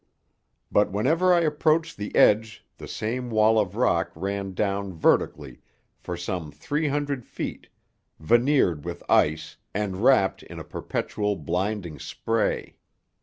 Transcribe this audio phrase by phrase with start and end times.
[0.71, 5.61] But whenever I approached the edge the same wall of rock ran down vertically
[5.99, 7.67] for some three hundred feet,
[8.19, 12.77] veneered with ice and wrapped in a perpetual blinding spray.